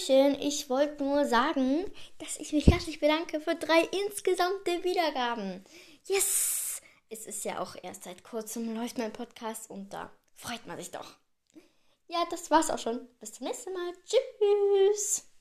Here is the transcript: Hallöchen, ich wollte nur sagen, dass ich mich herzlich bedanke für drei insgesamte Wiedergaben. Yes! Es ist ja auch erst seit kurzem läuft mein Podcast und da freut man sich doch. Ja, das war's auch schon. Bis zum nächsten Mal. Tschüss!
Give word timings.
Hallöchen, 0.00 0.40
ich 0.40 0.70
wollte 0.70 1.02
nur 1.02 1.24
sagen, 1.24 1.84
dass 2.18 2.38
ich 2.38 2.52
mich 2.52 2.66
herzlich 2.66 3.00
bedanke 3.00 3.40
für 3.40 3.54
drei 3.54 3.88
insgesamte 4.04 4.84
Wiedergaben. 4.84 5.64
Yes! 6.06 6.80
Es 7.08 7.26
ist 7.26 7.44
ja 7.44 7.58
auch 7.60 7.76
erst 7.82 8.04
seit 8.04 8.22
kurzem 8.22 8.74
läuft 8.74 8.98
mein 8.98 9.12
Podcast 9.12 9.68
und 9.68 9.92
da 9.92 10.10
freut 10.36 10.66
man 10.66 10.78
sich 10.78 10.90
doch. 10.90 11.16
Ja, 12.08 12.24
das 12.30 12.50
war's 12.50 12.70
auch 12.70 12.78
schon. 12.78 13.08
Bis 13.18 13.32
zum 13.32 13.46
nächsten 13.46 13.72
Mal. 13.72 13.92
Tschüss! 14.04 15.29